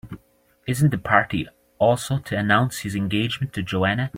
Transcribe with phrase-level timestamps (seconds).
[0.65, 1.47] Isn't the party
[1.77, 4.09] also to announce his engagement to Joanna?